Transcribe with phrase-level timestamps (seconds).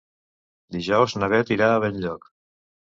[0.77, 2.29] Dijous na Beth irà a Benlloc.